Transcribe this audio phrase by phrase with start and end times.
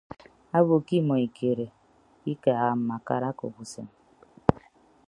[0.57, 1.65] Obo ke imọ ikere
[2.31, 3.87] ikaaha mbakara akop usem.